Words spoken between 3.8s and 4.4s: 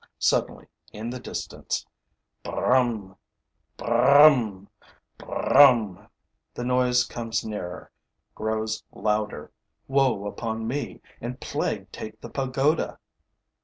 r r